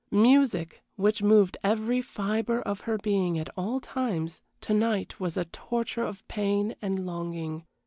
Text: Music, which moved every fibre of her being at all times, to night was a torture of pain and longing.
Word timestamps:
Music, 0.09 0.81
which 0.95 1.21
moved 1.21 1.57
every 1.63 2.01
fibre 2.01 2.59
of 2.59 2.79
her 2.79 2.97
being 2.97 3.37
at 3.37 3.51
all 3.55 3.79
times, 3.79 4.41
to 4.59 4.73
night 4.73 5.19
was 5.19 5.37
a 5.37 5.45
torture 5.45 6.03
of 6.05 6.27
pain 6.27 6.73
and 6.81 7.05
longing. 7.05 7.63